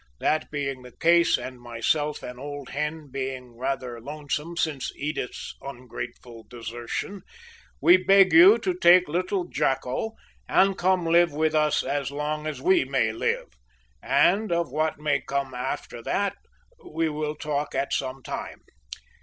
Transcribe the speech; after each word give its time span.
That 0.17 0.49
being 0.49 0.81
the 0.81 0.97
case, 0.97 1.37
and 1.37 1.61
myself 1.61 2.23
and 2.23 2.39
Old 2.39 2.69
Hen 2.69 3.11
being 3.11 3.55
rather 3.55 4.01
lonesome 4.01 4.57
since 4.57 4.91
Edith's 4.95 5.53
ungrateful 5.61 6.43
desertion, 6.49 7.21
we 7.79 7.97
beg 7.97 8.33
you 8.33 8.57
to 8.57 8.73
take 8.73 9.07
little 9.07 9.43
Jacko, 9.43 10.13
and 10.49 10.75
come 10.75 11.05
live 11.05 11.31
with 11.33 11.53
us 11.53 11.83
as 11.83 12.09
long 12.09 12.47
as 12.47 12.59
we 12.59 12.83
may 12.83 13.11
live 13.11 13.49
and 14.01 14.51
of 14.51 14.71
what 14.71 14.97
may 14.97 15.21
come 15.21 15.53
after 15.53 16.01
that 16.01 16.35
we 16.83 17.07
will 17.07 17.35
talk 17.35 17.75
at 17.75 17.93
some 17.93 18.23
time. 18.23 18.61